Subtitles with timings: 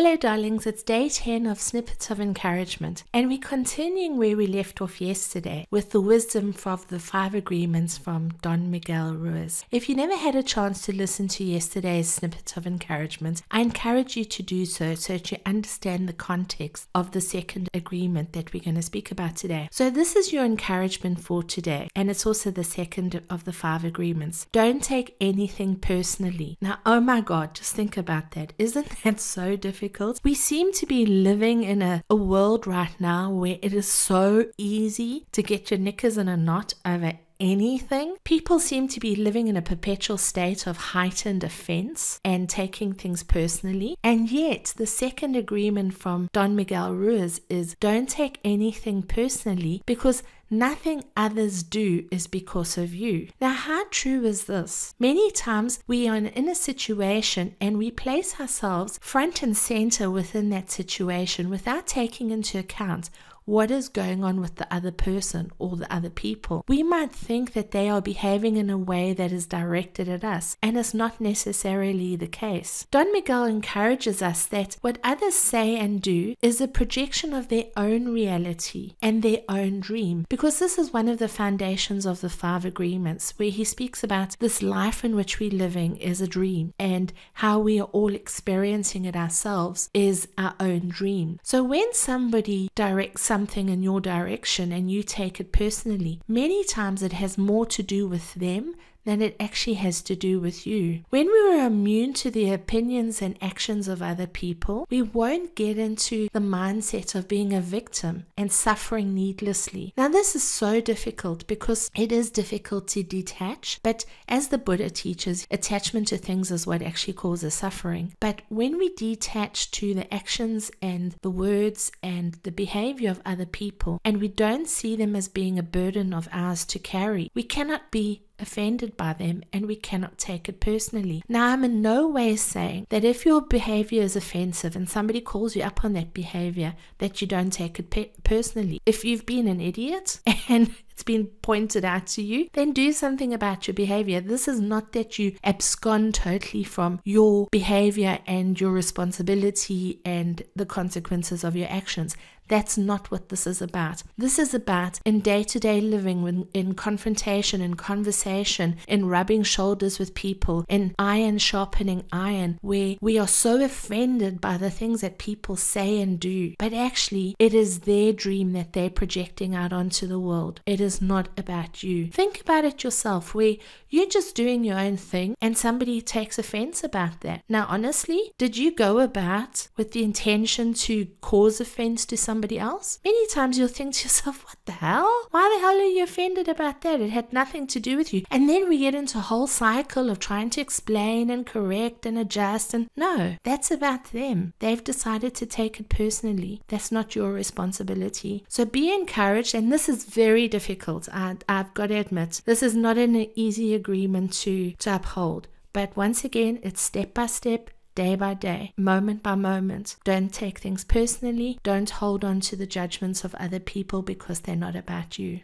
[0.00, 0.66] Hello, darlings.
[0.66, 5.66] It's day 10 of Snippets of Encouragement, and we're continuing where we left off yesterday
[5.70, 9.62] with the wisdom of the five agreements from Don Miguel Ruiz.
[9.70, 14.16] If you never had a chance to listen to yesterday's Snippets of Encouragement, I encourage
[14.16, 18.54] you to do so so that you understand the context of the second agreement that
[18.54, 19.68] we're going to speak about today.
[19.70, 23.84] So, this is your encouragement for today, and it's also the second of the five
[23.84, 24.46] agreements.
[24.50, 26.56] Don't take anything personally.
[26.62, 28.54] Now, oh my God, just think about that.
[28.58, 29.89] Isn't that so difficult?
[30.24, 34.46] We seem to be living in a, a world right now where it is so
[34.56, 38.16] easy to get your knickers in a knot over anything.
[38.22, 43.22] People seem to be living in a perpetual state of heightened offense and taking things
[43.22, 43.96] personally.
[44.04, 50.22] And yet, the second agreement from Don Miguel Ruiz is don't take anything personally because
[50.52, 53.28] Nothing others do is because of you.
[53.40, 54.96] Now, how true is this?
[54.98, 60.50] Many times we are in a situation and we place ourselves front and center within
[60.50, 63.10] that situation without taking into account
[63.44, 66.64] what is going on with the other person or the other people.
[66.68, 70.56] We might think that they are behaving in a way that is directed at us,
[70.62, 72.86] and it's not necessarily the case.
[72.90, 77.64] Don Miguel encourages us that what others say and do is a projection of their
[77.76, 82.30] own reality and their own dream, because this is one of the foundations of the
[82.30, 86.72] five agreements, where he speaks about this life in which we're living is a dream
[86.78, 91.38] and how we are all experiencing it ourselves is our own dream.
[91.42, 97.02] So when somebody directs something in your direction and you take it personally, many times
[97.02, 98.74] it has more to do with them
[99.04, 101.02] than it actually has to do with you.
[101.10, 105.78] When we are immune to the opinions and actions of other people, we won't get
[105.78, 109.92] into the mindset of being a victim and suffering needlessly.
[109.96, 114.90] Now, this is so difficult because it is difficult to detach, but as the Buddha
[114.90, 118.14] teaches, attachment to things is what actually causes suffering.
[118.20, 123.46] But when we detach to the actions and the words and the behavior of other
[123.46, 127.42] people, and we don't see them as being a burden of ours to carry, we
[127.42, 131.22] cannot be offended by them and we cannot take it personally.
[131.28, 135.56] Now, I'm in no way saying that if your behavior is offensive and somebody calls
[135.56, 138.80] you up on that behavior, that you don't take it pe- personally.
[138.86, 143.32] If you've been an idiot and it's been pointed out to you, then do something
[143.32, 144.20] about your behavior.
[144.20, 150.66] This is not that you abscond totally from your behavior and your responsibility and the
[150.66, 152.16] consequences of your actions.
[152.48, 154.02] That's not what this is about.
[154.18, 160.00] This is about in day to day living, in confrontation, in conversation, in rubbing shoulders
[160.00, 165.18] with people, in iron sharpening iron, where we are so offended by the things that
[165.18, 166.54] people say and do.
[166.58, 170.60] But actually, it is their dream that they're projecting out onto the world.
[170.66, 172.08] It is not about you.
[172.08, 173.56] Think about it yourself, where
[173.90, 177.42] you're just doing your own thing and somebody takes offense about that.
[177.48, 182.40] Now, honestly, did you go about with the intention to cause offense to somebody?
[182.40, 182.98] somebody else.
[183.04, 185.26] Many times you'll think to yourself, what the hell?
[185.30, 187.00] Why the hell are you offended about that?
[187.00, 188.22] It had nothing to do with you.
[188.30, 192.16] And then we get into a whole cycle of trying to explain and correct and
[192.16, 192.72] adjust.
[192.72, 194.54] And no, that's about them.
[194.60, 196.62] They've decided to take it personally.
[196.68, 198.44] That's not your responsibility.
[198.48, 199.54] So be encouraged.
[199.54, 200.69] And this is very difficult.
[201.12, 205.48] I, I've got to admit, this is not an easy agreement to, to uphold.
[205.72, 209.96] But once again, it's step by step, day by day, moment by moment.
[210.04, 211.58] Don't take things personally.
[211.62, 215.40] Don't hold on to the judgments of other people because they're not about you.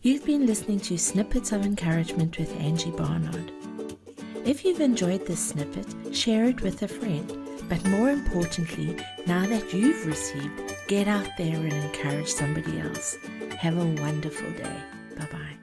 [0.00, 3.52] You've been listening to Snippets of Encouragement with Angie Barnard.
[4.44, 7.36] If you've enjoyed this snippet, share it with a friend.
[7.68, 8.96] But more importantly,
[9.26, 13.18] now that you've received, get out there and encourage somebody else.
[13.58, 14.76] Have a wonderful day.
[15.16, 15.56] Bye bye.